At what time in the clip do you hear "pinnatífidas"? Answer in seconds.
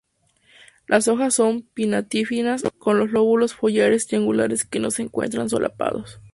1.61-2.63